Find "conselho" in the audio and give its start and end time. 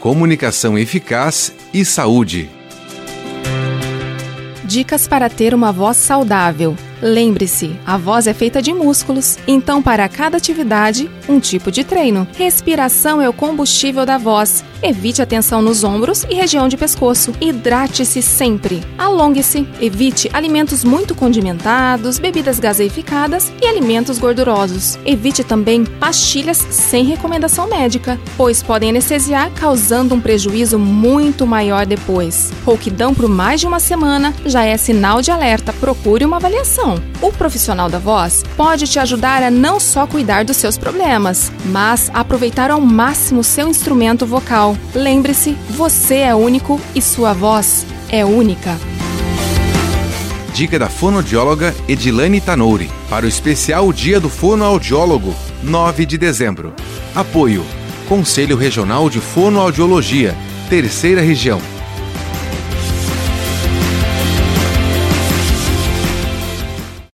58.08-58.56